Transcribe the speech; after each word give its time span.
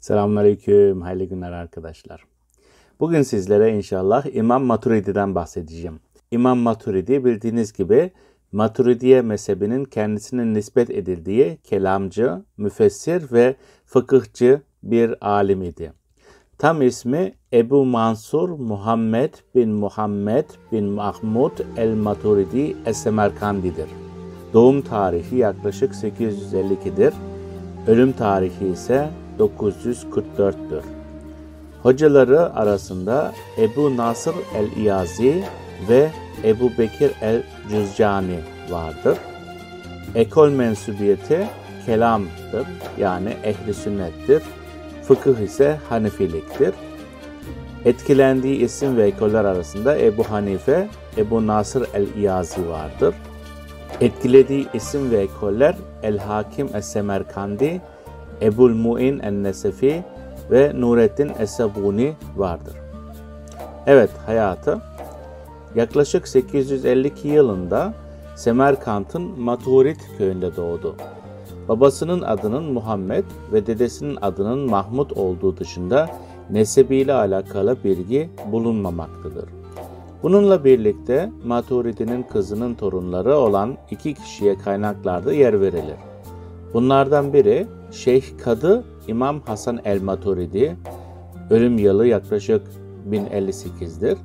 Selamünaleyküm, 0.00 1.00
hayırlı 1.02 1.24
günler 1.24 1.52
arkadaşlar. 1.52 2.24
Bugün 3.00 3.22
sizlere 3.22 3.76
inşallah 3.76 4.34
İmam 4.34 4.64
Maturidi'den 4.64 5.34
bahsedeceğim. 5.34 6.00
İmam 6.30 6.58
Maturidi 6.58 7.24
bildiğiniz 7.24 7.72
gibi 7.72 8.10
Maturidiye 8.52 9.22
mezhebinin 9.22 9.84
kendisine 9.84 10.54
nispet 10.54 10.90
edildiği 10.90 11.58
kelamcı, 11.64 12.42
müfessir 12.56 13.32
ve 13.32 13.56
fıkıhçı 13.84 14.62
bir 14.82 15.26
alim 15.28 15.62
idi. 15.62 15.92
Tam 16.58 16.82
ismi 16.82 17.32
Ebu 17.52 17.84
Mansur 17.84 18.48
Muhammed 18.48 19.34
bin 19.54 19.70
Muhammed 19.70 20.44
bin 20.72 20.84
Mahmud 20.84 21.52
el-Maturidi 21.76 22.76
Es-Semerkandi'dir. 22.86 23.88
Doğum 24.52 24.82
tarihi 24.82 25.36
yaklaşık 25.36 25.92
852'dir. 25.92 27.14
Ölüm 27.86 28.12
tarihi 28.12 28.66
ise 28.66 29.10
944'tür. 29.40 30.82
Hocaları 31.82 32.54
arasında 32.54 33.32
Ebu 33.58 33.96
Nasır 33.96 34.34
el-İyazi 34.56 35.44
ve 35.88 36.10
Ebu 36.44 36.70
Bekir 36.78 37.12
el-Cüzcani 37.22 38.38
vardır. 38.70 39.18
Ekol 40.14 40.48
mensubiyeti 40.48 41.46
kelamdır 41.86 42.66
yani 42.98 43.36
ehli 43.44 43.74
sünnettir. 43.74 44.42
Fıkıh 45.02 45.38
ise 45.38 45.78
Hanefiliktir. 45.88 46.74
Etkilendiği 47.84 48.56
isim 48.56 48.96
ve 48.96 49.06
ekoller 49.06 49.44
arasında 49.44 49.98
Ebu 49.98 50.24
Hanife, 50.24 50.88
Ebu 51.16 51.46
Nasır 51.46 51.88
el-İyazi 51.94 52.68
vardır. 52.68 53.14
Etkilediği 54.00 54.66
isim 54.74 55.10
ve 55.10 55.18
ekoller 55.18 55.76
El-Hakim 56.02 56.66
Es-Semerkandi, 56.66 57.80
Ebul 58.42 58.74
Mu'in 58.74 59.18
el-Nesefi 59.18 60.04
ve 60.50 60.72
Nurettin 60.74 61.30
Esebuni 61.38 62.12
vardır. 62.36 62.74
Evet 63.86 64.10
hayatı 64.26 64.80
yaklaşık 65.74 66.28
852 66.28 67.28
yılında 67.28 67.94
Semerkant'ın 68.36 69.40
Maturit 69.40 69.98
köyünde 70.18 70.56
doğdu. 70.56 70.96
Babasının 71.68 72.22
adının 72.22 72.64
Muhammed 72.64 73.24
ve 73.52 73.66
dedesinin 73.66 74.18
adının 74.22 74.70
Mahmud 74.70 75.10
olduğu 75.10 75.56
dışında 75.56 76.08
nesebiyle 76.50 77.12
alakalı 77.12 77.76
bilgi 77.84 78.30
bulunmamaktadır. 78.52 79.44
Bununla 80.22 80.64
birlikte 80.64 81.30
Maturidi'nin 81.44 82.22
kızının 82.22 82.74
torunları 82.74 83.36
olan 83.36 83.76
iki 83.90 84.14
kişiye 84.14 84.58
kaynaklarda 84.58 85.32
yer 85.32 85.60
verilir. 85.60 85.96
Bunlardan 86.74 87.32
biri 87.32 87.66
Şeyh 87.90 88.24
Kadı 88.44 88.84
İmam 89.08 89.40
Hasan 89.40 89.80
el-Maturidi, 89.84 90.76
ölüm 91.50 91.78
yılı 91.78 92.06
yaklaşık 92.06 92.62
1058'dir. 93.10 94.18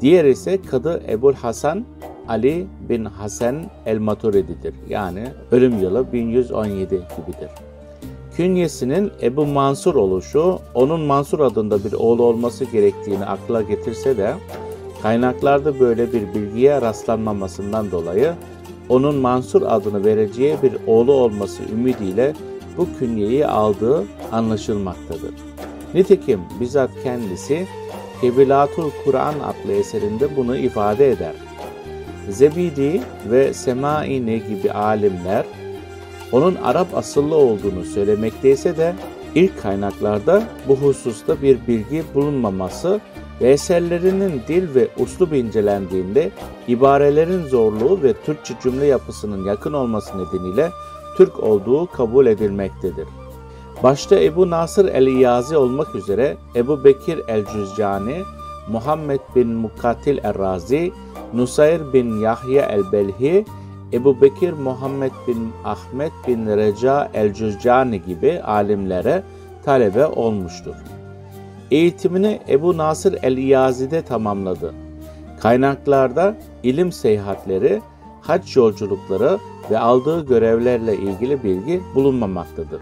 Diğer 0.00 0.24
ise 0.24 0.62
Kadı 0.62 1.02
Ebul 1.08 1.34
Hasan 1.34 1.84
Ali 2.28 2.66
bin 2.88 3.04
Hasan 3.04 3.56
el-Maturidi'dir. 3.86 4.74
Yani 4.88 5.24
ölüm 5.50 5.78
yılı 5.78 6.12
1117 6.12 6.94
gibidir. 6.94 7.50
Künyesinin 8.36 9.12
Ebu 9.22 9.46
Mansur 9.46 9.94
oluşu, 9.94 10.58
onun 10.74 11.00
Mansur 11.00 11.40
adında 11.40 11.84
bir 11.84 11.92
oğlu 11.92 12.22
olması 12.22 12.64
gerektiğini 12.64 13.24
akla 13.24 13.62
getirse 13.62 14.16
de, 14.16 14.34
kaynaklarda 15.02 15.80
böyle 15.80 16.12
bir 16.12 16.34
bilgiye 16.34 16.80
rastlanmamasından 16.80 17.90
dolayı 17.90 18.34
onun 18.88 19.14
Mansur 19.14 19.62
adını 19.62 20.04
vereceği 20.04 20.56
bir 20.62 20.72
oğlu 20.86 21.12
olması 21.12 21.62
ümidiyle 21.72 22.34
bu 22.76 22.88
künyeyi 22.98 23.46
aldığı 23.46 24.04
anlaşılmaktadır. 24.32 25.34
Nitekim 25.94 26.40
bizzat 26.60 26.90
kendisi 27.02 27.66
Kebilatul 28.20 28.90
Kur'an 29.04 29.34
adlı 29.34 29.72
eserinde 29.72 30.36
bunu 30.36 30.56
ifade 30.56 31.10
eder. 31.10 31.34
Zebidi 32.28 33.00
ve 33.30 33.54
Semaini 33.54 34.42
gibi 34.48 34.72
alimler 34.72 35.44
onun 36.32 36.54
Arap 36.54 36.96
asıllı 36.96 37.34
olduğunu 37.34 37.84
söylemekteyse 37.84 38.76
de 38.76 38.94
ilk 39.34 39.62
kaynaklarda 39.62 40.42
bu 40.68 40.76
hususta 40.76 41.42
bir 41.42 41.58
bilgi 41.68 42.04
bulunmaması 42.14 43.00
ve 43.40 43.50
eserlerinin 43.50 44.42
dil 44.48 44.74
ve 44.74 44.88
uslub 44.98 45.32
incelendiğinde 45.32 46.30
ibarelerin 46.68 47.42
zorluğu 47.42 48.02
ve 48.02 48.12
Türkçe 48.12 48.54
cümle 48.62 48.86
yapısının 48.86 49.44
yakın 49.44 49.72
olması 49.72 50.12
nedeniyle 50.18 50.70
Türk 51.16 51.42
olduğu 51.42 51.86
kabul 51.86 52.26
edilmektedir. 52.26 53.08
Başta 53.82 54.16
Ebu 54.16 54.50
Nasır 54.50 54.84
el-İyazi 54.84 55.56
olmak 55.56 55.94
üzere 55.94 56.36
Ebu 56.56 56.84
Bekir 56.84 57.20
el-Cüzcani, 57.28 58.16
Muhammed 58.68 59.20
bin 59.36 59.48
Mukatil 59.48 60.18
el-Razi, 60.18 60.92
Nusayr 61.34 61.92
bin 61.92 62.20
Yahya 62.20 62.66
el-Belhi, 62.66 63.44
Ebu 63.92 64.20
Bekir 64.20 64.52
Muhammed 64.52 65.12
bin 65.28 65.52
Ahmet 65.64 66.12
bin 66.28 66.46
Reca 66.46 67.10
el-Cüzcani 67.14 68.02
gibi 68.02 68.40
alimlere 68.40 69.22
talebe 69.64 70.06
olmuştur. 70.06 70.74
Eğitimini 71.70 72.40
Ebu 72.48 72.76
Nasır 72.76 73.18
el-İyazi'de 73.22 74.02
tamamladı. 74.02 74.74
Kaynaklarda 75.40 76.36
ilim 76.62 76.92
seyahatleri, 76.92 77.82
hac 78.22 78.56
yolculukları 78.56 79.38
ve 79.70 79.78
aldığı 79.78 80.26
görevlerle 80.26 80.96
ilgili 80.96 81.42
bilgi 81.44 81.82
bulunmamaktadır. 81.94 82.80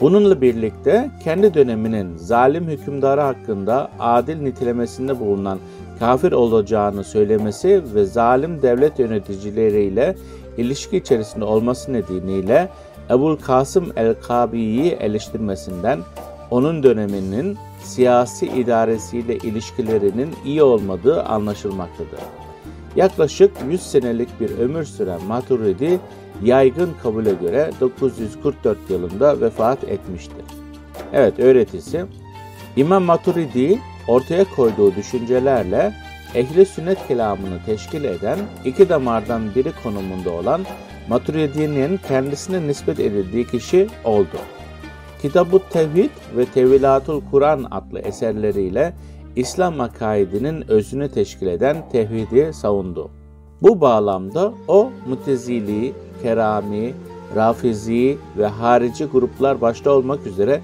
Bununla 0.00 0.40
birlikte 0.40 1.10
kendi 1.24 1.54
döneminin 1.54 2.16
zalim 2.16 2.64
hükümdarı 2.64 3.20
hakkında 3.20 3.90
adil 3.98 4.36
nitelemesinde 4.36 5.20
bulunan 5.20 5.58
kafir 5.98 6.32
olacağını 6.32 7.04
söylemesi 7.04 7.82
ve 7.94 8.04
zalim 8.04 8.62
devlet 8.62 8.98
yöneticileriyle 8.98 10.16
ilişki 10.56 10.96
içerisinde 10.96 11.44
olması 11.44 11.92
nedeniyle 11.92 12.68
Ebul 13.10 13.36
Kasım 13.36 13.92
el-Kabi'yi 13.96 14.92
eleştirmesinden 14.92 15.98
onun 16.50 16.82
döneminin 16.82 17.58
siyasi 17.82 18.46
idaresiyle 18.46 19.36
ilişkilerinin 19.36 20.34
iyi 20.44 20.62
olmadığı 20.62 21.22
anlaşılmaktadır. 21.22 22.20
Yaklaşık 22.98 23.50
100 23.70 23.82
senelik 23.82 24.40
bir 24.40 24.58
ömür 24.58 24.84
süren 24.84 25.24
Maturidi 25.24 26.00
yaygın 26.42 26.90
kabule 27.02 27.32
göre 27.34 27.70
944 27.80 28.78
yılında 28.90 29.40
vefat 29.40 29.84
etmiştir. 29.84 30.44
Evet 31.12 31.38
öğretisi 31.38 32.04
İmam 32.76 33.02
Maturidi 33.02 33.78
ortaya 34.08 34.44
koyduğu 34.44 34.94
düşüncelerle 34.94 35.92
ehli 36.34 36.66
sünnet 36.66 37.08
kelamını 37.08 37.58
teşkil 37.66 38.04
eden 38.04 38.38
iki 38.64 38.88
damardan 38.88 39.54
biri 39.54 39.72
konumunda 39.82 40.30
olan 40.30 40.60
Maturidi'nin 41.08 42.00
kendisine 42.08 42.68
nispet 42.68 43.00
edildiği 43.00 43.46
kişi 43.46 43.86
oldu. 44.04 44.38
Kitab-ı 45.22 45.60
Tevhid 45.70 46.10
ve 46.36 46.44
Tevilatul 46.44 47.22
Kur'an 47.30 47.66
adlı 47.70 47.98
eserleriyle 47.98 48.92
İslam 49.36 49.80
akaidinin 49.80 50.70
özünü 50.70 51.08
teşkil 51.08 51.46
eden 51.46 51.88
tevhidi 51.92 52.52
savundu. 52.52 53.10
Bu 53.62 53.80
bağlamda 53.80 54.52
o 54.68 54.90
Mutezili, 55.08 55.92
Kerami, 56.22 56.94
Rafizi 57.36 58.18
ve 58.38 58.46
harici 58.46 59.04
gruplar 59.04 59.60
başta 59.60 59.90
olmak 59.90 60.26
üzere 60.26 60.60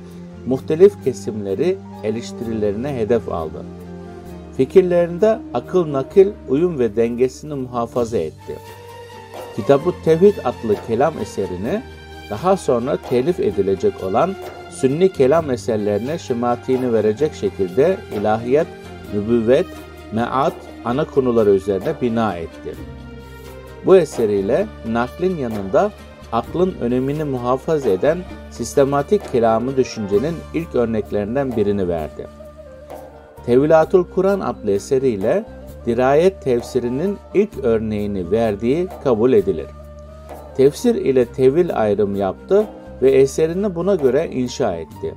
muhtelif 0.47 1.05
kesimleri 1.05 1.77
eleştirilerine 2.03 2.97
hedef 2.97 3.33
aldı. 3.33 3.65
Fikirlerinde 4.57 5.39
akıl 5.55 5.93
nakil, 5.93 6.29
uyum 6.49 6.79
ve 6.79 6.97
dengesini 6.97 7.55
muhafaza 7.55 8.19
etti. 8.19 8.57
Kitab-ı 9.57 9.93
Tevhid 10.05 10.35
adlı 10.45 10.77
kelam 10.87 11.15
eserini 11.19 11.83
daha 12.31 12.57
sonra 12.57 12.97
telif 12.97 13.41
edilecek 13.41 14.05
olan 14.05 14.35
sünni 14.75 15.13
kelam 15.13 15.51
eserlerine 15.51 16.19
şematini 16.19 16.93
verecek 16.93 17.35
şekilde 17.35 17.97
ilahiyat, 18.21 18.67
nübüvvet, 19.15 19.67
meat 20.13 20.55
ana 20.85 21.05
konuları 21.05 21.51
üzerine 21.51 21.95
bina 22.03 22.37
etti. 22.37 22.75
Bu 23.87 23.97
eseriyle 23.97 24.67
naklin 24.89 25.37
yanında 25.37 25.91
aklın 26.33 26.75
önemini 26.81 27.25
muhafaza 27.25 27.89
eden 27.89 28.19
sistematik 28.51 29.33
kelamı 29.33 29.77
düşüncenin 29.77 30.35
ilk 30.55 30.75
örneklerinden 30.75 31.57
birini 31.57 31.89
verdi. 31.89 32.27
Tevlatul 33.47 34.05
Kur'an 34.15 34.41
adlı 34.41 34.71
eseriyle 34.71 35.45
dirayet 35.87 36.43
tefsirinin 36.43 37.19
ilk 37.35 37.59
örneğini 37.63 38.31
verdiği 38.31 38.89
kabul 39.05 39.33
edilir. 39.33 39.67
Tefsir 40.57 40.95
ile 40.95 41.25
tevil 41.25 41.77
ayrım 41.81 42.17
yaptı 42.17 42.67
ve 43.05 43.11
eserini 43.11 43.75
buna 43.75 43.95
göre 43.95 44.31
inşa 44.33 44.77
etti. 44.77 45.15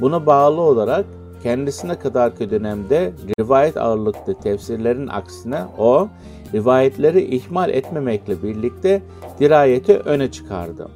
Buna 0.00 0.26
bağlı 0.26 0.60
olarak 0.60 1.04
kendisine 1.42 1.98
kadarki 1.98 2.50
dönemde 2.50 3.12
rivayet 3.40 3.76
ağırlıklı 3.76 4.34
tefsirlerin 4.34 5.06
aksine 5.06 5.64
o, 5.78 6.08
rivayetleri 6.54 7.36
ihmal 7.36 7.70
etmemekle 7.70 8.42
birlikte 8.42 9.02
dirayeti 9.40 9.98
öne 9.98 10.30
çıkardı. 10.30 10.88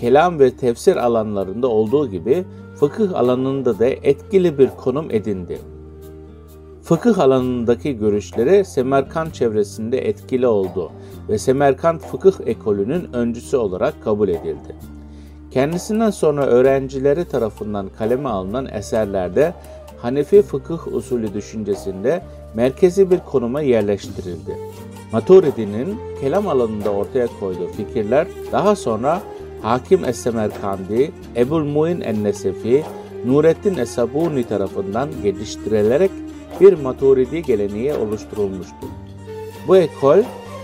Kelam 0.00 0.38
ve 0.38 0.50
tefsir 0.50 0.96
alanlarında 0.96 1.68
olduğu 1.68 2.10
gibi 2.10 2.44
fıkıh 2.80 3.14
alanında 3.14 3.78
da 3.78 3.86
etkili 3.86 4.58
bir 4.58 4.68
konum 4.68 5.10
edindi. 5.10 5.58
Fıkıh 6.82 7.18
alanındaki 7.18 7.98
görüşleri 7.98 8.64
Semerkant 8.64 9.34
çevresinde 9.34 10.08
etkili 10.08 10.46
oldu 10.46 10.92
ve 11.28 11.38
Semerkant 11.38 12.02
fıkıh 12.02 12.32
ekolünün 12.46 13.12
öncüsü 13.12 13.56
olarak 13.56 14.04
kabul 14.04 14.28
edildi. 14.28 14.95
Kendisinden 15.56 16.10
sonra 16.10 16.46
öğrencileri 16.46 17.24
tarafından 17.24 17.88
kaleme 17.98 18.28
alınan 18.28 18.66
eserlerde 18.66 19.54
Hanefi 20.02 20.42
fıkıh 20.42 20.94
usulü 20.94 21.34
düşüncesinde 21.34 22.22
merkezi 22.54 23.10
bir 23.10 23.18
konuma 23.18 23.60
yerleştirildi. 23.60 24.58
Maturidi'nin 25.12 25.98
kelam 26.20 26.48
alanında 26.48 26.90
ortaya 26.90 27.28
koyduğu 27.40 27.66
fikirler 27.66 28.26
daha 28.52 28.76
sonra 28.76 29.22
Hakim 29.62 30.04
Es-Semerkandi, 30.04 31.10
Ebul 31.36 31.64
Muin 31.64 32.00
En-Nesefi, 32.00 32.84
Nurettin 33.26 33.76
Esabuni 33.76 34.44
tarafından 34.44 35.08
geliştirilerek 35.22 36.10
bir 36.60 36.72
maturidi 36.72 37.42
geleneği 37.42 37.94
oluşturulmuştur. 37.94 38.88
Bu 39.68 39.76
ekol 39.76 40.18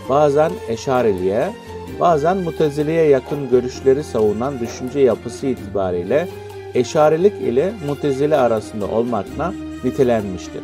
bazen 0.09 0.53
Eşariliğe, 0.69 1.53
bazen 2.01 2.37
Mutezile'ye 2.37 3.05
yakın 3.09 3.51
görüşleri 3.51 4.05
savunan 4.05 4.61
düşünce 4.61 5.01
yapısı 5.01 5.47
itibariyle 5.47 6.29
Eşarilik 6.75 7.43
ile 7.43 7.73
Mutezile 7.87 8.37
arasında 8.37 8.87
olmakla 8.87 9.55
nitelenmiştir. 9.85 10.63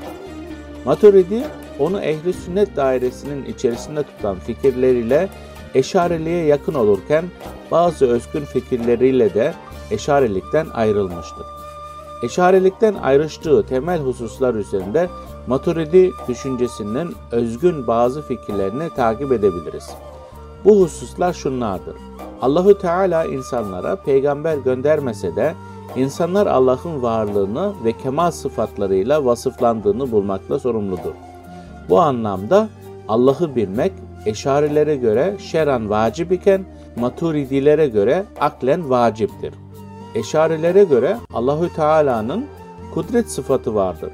Maturidi 0.85 1.43
onu 1.79 2.01
ehli 2.01 2.33
sünnet 2.33 2.77
dairesinin 2.77 3.45
içerisinde 3.45 4.03
tutan 4.03 4.37
fikirleriyle 4.39 5.29
Eşariliğe 5.75 6.45
yakın 6.45 6.75
olurken 6.75 7.25
bazı 7.71 8.07
özgün 8.07 8.45
fikirleriyle 8.45 9.35
de 9.35 9.55
Eşarilikten 9.91 10.67
ayrılmıştır. 10.75 11.47
Eşarilikten 12.23 12.95
ayrıştığı 12.95 13.67
temel 13.67 14.01
hususlar 14.01 14.55
üzerinde 14.55 15.09
Maturidi 15.47 16.13
düşüncesinin 16.29 17.15
özgün 17.33 17.87
bazı 17.87 18.23
fikirlerini 18.23 18.91
takip 18.97 19.33
edebiliriz. 19.33 19.91
Bu 20.65 20.81
hususlar 20.81 21.33
şunlardır. 21.33 21.97
Allahü 22.43 22.79
Teala 22.79 23.25
insanlara 23.25 23.97
peygamber 23.97 24.57
göndermese 24.57 25.37
de 25.37 25.55
insanlar 25.97 26.47
Allah'ın 26.47 27.03
varlığını 27.03 27.73
ve 27.85 27.93
kemal 27.93 28.31
sıfatlarıyla 28.31 29.25
vasıflandığını 29.25 30.13
bulmakla 30.13 30.59
sorumludur. 30.59 31.15
Bu 31.89 32.01
anlamda 32.01 32.69
Allah'ı 33.09 33.57
bilmek 33.57 33.93
eşarilere 34.27 34.97
göre 34.97 35.35
şeran 35.39 35.91
vacip 35.91 36.33
iken 36.33 36.65
maturidilere 36.97 37.89
göre 37.89 38.25
aklen 38.41 38.91
vaciptir. 38.91 39.55
Eşarilere 40.15 40.85
göre 40.85 41.17
Allahü 41.35 41.73
Teala'nın 41.73 42.47
kudret 42.95 43.31
sıfatı 43.31 43.75
vardır. 43.75 44.11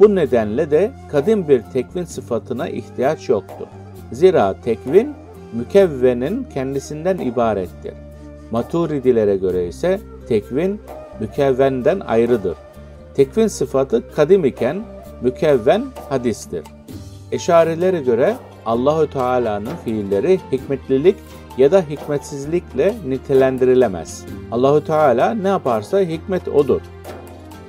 Bu 0.00 0.14
nedenle 0.14 0.70
de 0.70 0.92
kadim 1.10 1.48
bir 1.48 1.62
tekvin 1.72 2.04
sıfatına 2.04 2.68
ihtiyaç 2.68 3.28
yoktur. 3.28 3.66
Zira 4.12 4.54
tekvin 4.64 5.14
mükevvenin 5.52 6.46
kendisinden 6.54 7.18
ibarettir. 7.18 7.94
Maturidilere 8.50 9.36
göre 9.36 9.68
ise 9.68 10.00
tekvin 10.28 10.80
mükevvenden 11.20 12.00
ayrıdır. 12.00 12.56
Tekvin 13.14 13.46
sıfatı 13.46 14.14
kadim 14.14 14.44
iken 14.44 14.82
mükevven 15.22 15.84
hadistir. 16.08 16.64
Eşarilere 17.32 18.00
göre 18.00 18.36
Allahü 18.66 19.10
Teala'nın 19.10 19.76
fiilleri 19.84 20.40
hikmetlilik 20.52 21.16
ya 21.58 21.72
da 21.72 21.82
hikmetsizlikle 21.82 22.94
nitelendirilemez. 23.08 24.24
Allahü 24.52 24.84
Teala 24.84 25.34
ne 25.34 25.48
yaparsa 25.48 26.00
hikmet 26.00 26.48
odur. 26.48 26.80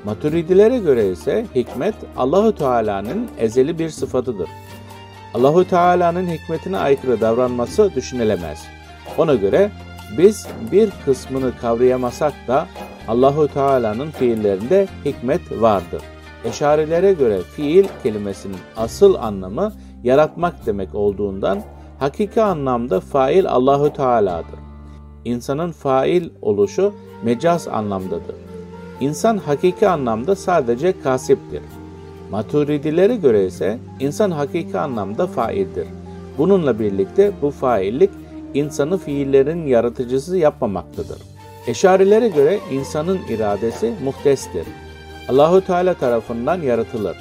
Maturidilere 0.06 0.78
göre 0.78 1.10
ise 1.10 1.46
hikmet 1.56 1.96
Allahü 2.18 2.56
Teala'nın 2.56 3.28
ezeli 3.40 3.80
bir 3.80 3.90
sıfatıdır. 3.90 4.50
Allahü 5.38 5.68
Teala'nın 5.68 6.28
hikmetine 6.28 6.78
aykırı 6.78 7.22
davranması 7.22 7.96
düşünülemez. 7.96 8.66
Ona 9.18 9.36
göre 9.36 9.72
biz 10.18 10.48
bir 10.72 10.90
kısmını 11.06 11.58
kavrayamasak 11.62 12.34
da 12.48 12.68
Allahü 13.08 13.48
Teala'nın 13.48 14.12
fiillerinde 14.12 14.88
hikmet 15.06 15.42
vardır. 15.52 16.02
Eşarilere 16.46 17.14
göre 17.14 17.42
fiil 17.42 17.86
kelimesinin 18.04 18.58
asıl 18.78 19.16
anlamı 19.16 19.74
yaratmak 20.04 20.66
demek 20.66 20.96
olduğundan 20.96 21.62
hakiki 22.00 22.42
anlamda 22.42 23.00
fail 23.00 23.48
Allahü 23.48 23.94
Teala'dır. 23.94 24.60
İnsanın 25.26 25.72
fail 25.72 26.30
oluşu 26.42 26.94
mecaz 27.24 27.68
anlamdadır. 27.68 28.36
İnsan 29.00 29.38
hakiki 29.38 29.88
anlamda 29.88 30.36
sadece 30.36 31.02
kasiptir. 31.02 31.62
Maturidilere 32.32 33.16
göre 33.16 33.46
ise 33.46 33.80
insan 34.00 34.32
hakiki 34.32 34.80
anlamda 34.80 35.28
faildir. 35.28 35.88
Bununla 36.38 36.80
birlikte 36.80 37.32
bu 37.42 37.52
faillik 37.52 38.10
insanı 38.54 38.98
fiillerin 38.98 39.66
yaratıcısı 39.68 40.38
yapmamaktadır. 40.38 41.22
Eşarilere 41.68 42.28
göre 42.28 42.60
insanın 42.72 43.20
iradesi 43.30 43.94
muhtestir. 44.04 44.68
Allahu 45.30 45.62
Teala 45.62 45.94
tarafından 45.94 46.62
yaratılır. 46.62 47.18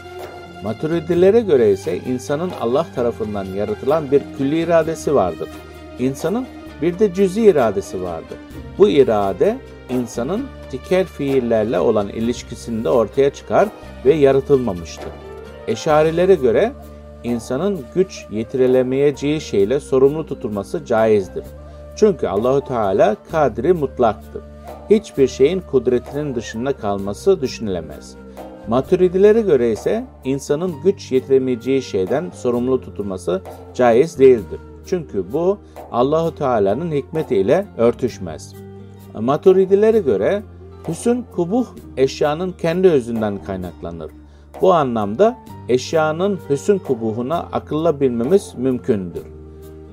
Maturidilere 0.64 1.40
göre 1.40 1.72
ise 1.72 1.98
insanın 1.98 2.50
Allah 2.60 2.86
tarafından 2.94 3.44
yaratılan 3.44 4.10
bir 4.10 4.22
külli 4.38 4.60
iradesi 4.60 5.14
vardır. 5.14 5.48
İnsanın 5.98 6.46
bir 6.82 6.98
de 6.98 7.14
cüzi 7.14 7.42
iradesi 7.42 8.02
vardır. 8.02 8.38
Bu 8.78 8.88
irade 8.88 9.58
insanın 9.90 10.46
tikel 10.70 11.06
fiillerle 11.06 11.80
olan 11.80 12.08
ilişkisinde 12.08 12.88
ortaya 12.90 13.30
çıkar 13.30 13.68
ve 14.04 14.14
yaratılmamıştır. 14.14 15.10
Eşarilere 15.68 16.34
göre 16.34 16.72
insanın 17.24 17.84
güç 17.94 18.26
yetirilemeyeceği 18.30 19.40
şeyle 19.40 19.80
sorumlu 19.80 20.26
tutulması 20.26 20.84
caizdir. 20.84 21.44
Çünkü 21.96 22.26
Allahu 22.26 22.60
Teala 22.60 23.16
kadri 23.30 23.72
mutlaktır. 23.72 24.42
Hiçbir 24.90 25.28
şeyin 25.28 25.60
kudretinin 25.60 26.34
dışında 26.34 26.72
kalması 26.76 27.40
düşünülemez. 27.40 28.14
Maturidilere 28.68 29.40
göre 29.40 29.72
ise 29.72 30.04
insanın 30.24 30.74
güç 30.84 31.12
yetiremeyeceği 31.12 31.82
şeyden 31.82 32.30
sorumlu 32.34 32.80
tutulması 32.80 33.42
caiz 33.74 34.18
değildir. 34.18 34.60
Çünkü 34.86 35.32
bu 35.32 35.58
Allahu 35.92 36.34
Teala'nın 36.34 36.92
hikmetiyle 36.92 37.66
örtüşmez. 37.78 38.54
Maturidilere 39.20 39.98
göre 39.98 40.42
hüsn 40.88 41.16
kubuh 41.36 41.66
eşyanın 41.96 42.52
kendi 42.52 42.88
özünden 42.88 43.44
kaynaklanır. 43.44 44.10
Bu 44.60 44.72
anlamda 44.72 45.36
eşyanın 45.68 46.38
hüsn 46.50 46.78
kubuhuna 46.78 47.38
akılla 47.38 48.00
bilmemiz 48.00 48.54
mümkündür. 48.56 49.22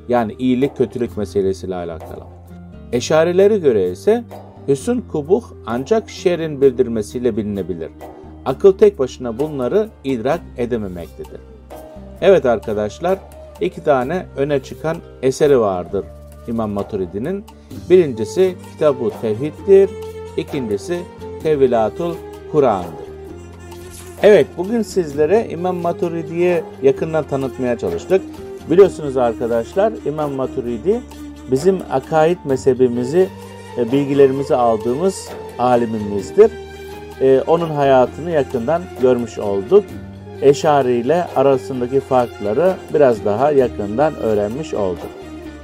Yani 0.10 0.36
iyilik 0.40 0.78
kötülük 0.78 1.18
meselesiyle 1.18 1.76
alakalı. 1.76 2.24
Eşarilere 2.92 3.58
göre 3.58 3.92
ise 3.92 4.24
hüsn 4.68 4.98
kubuh 5.12 5.44
ancak 5.66 6.10
şerin 6.10 6.62
bildirmesiyle 6.62 7.38
bilinebilir. 7.38 7.90
Akıl 8.46 8.78
tek 8.78 9.00
başına 9.00 9.40
bunları 9.40 9.90
idrak 10.04 10.42
edememektedir. 10.58 11.42
Evet 12.22 12.46
arkadaşlar, 12.46 13.20
iki 13.62 13.84
tane 13.84 14.26
öne 14.38 14.60
çıkan 14.60 14.98
eseri 15.22 15.60
vardır 15.60 16.06
İmam 16.48 16.72
Maturidi'nin. 16.72 17.46
Birincisi 17.90 18.56
Kitab-ı 18.72 19.10
Tevhid'dir, 19.22 19.90
ikincisi 20.38 21.00
Tevilatul 21.44 22.16
Kur'an'dır. 22.52 23.04
Evet, 24.24 24.48
bugün 24.58 24.82
sizlere 24.82 25.48
İmam 25.50 25.76
Maturidi'yi 25.76 26.64
yakından 26.82 27.24
tanıtmaya 27.24 27.78
çalıştık. 27.78 28.22
Biliyorsunuz 28.72 29.18
arkadaşlar, 29.18 29.94
İmam 30.06 30.32
Maturidi 30.32 31.02
bizim 31.52 31.80
akaid 31.92 32.38
mezhebimizi, 32.46 33.30
e, 33.78 33.92
bilgilerimizi 33.92 34.56
aldığımız 34.56 35.30
alimimizdir 35.60 36.52
e, 37.22 37.42
onun 37.48 37.70
hayatını 37.70 38.32
yakından 38.32 38.82
görmüş 39.02 39.40
olduk. 39.40 39.84
Eşari 40.44 40.92
ile 40.94 41.24
arasındaki 41.36 42.00
farkları 42.00 42.76
biraz 42.94 43.26
daha 43.26 43.52
yakından 43.52 44.16
öğrenmiş 44.16 44.74
olduk. 44.74 45.10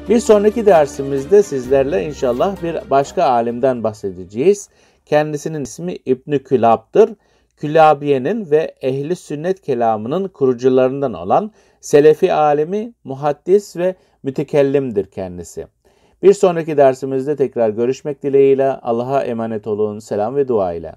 Bir 0.09 0.19
sonraki 0.19 0.65
dersimizde 0.65 1.43
sizlerle 1.43 2.05
inşallah 2.05 2.63
bir 2.63 2.89
başka 2.89 3.24
alimden 3.24 3.83
bahsedeceğiz. 3.83 4.69
Kendisinin 5.05 5.63
ismi 5.63 5.98
İbn 6.05 6.38
Külab'dır. 6.38 7.09
Külabiye'nin 7.57 8.51
ve 8.51 8.75
ehli 8.81 9.15
sünnet 9.15 9.62
kelamının 9.62 10.27
kurucularından 10.27 11.13
olan 11.13 11.51
Selefi 11.81 12.33
alemi, 12.33 12.93
muhaddis 13.03 13.77
ve 13.77 13.95
mütekellimdir 14.24 15.05
kendisi. 15.05 15.67
Bir 16.24 16.33
sonraki 16.33 16.77
dersimizde 16.77 17.36
tekrar 17.36 17.69
görüşmek 17.69 18.24
dileğiyle 18.24 18.71
Allah'a 18.71 19.24
emanet 19.24 19.67
olun. 19.67 20.00
Selam 20.00 20.36
ve 20.36 20.48
dua 20.48 20.74
ile. 20.74 20.95